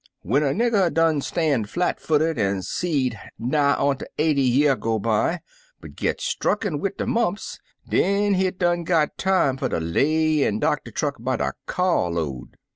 [0.23, 4.97] When er nigger what done stan' flat footed an' seed nigh outer eighty year go
[4.97, 5.41] by
[5.95, 10.89] git strucken wid dc mumps, den hit done got time fer ter lay m doctor
[10.89, 12.57] truck by de kyar load.